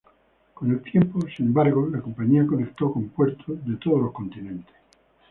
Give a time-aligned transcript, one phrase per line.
[0.55, 4.75] Con el tiempo, sin embargo la compañía conectó con puertos de todos los continentes.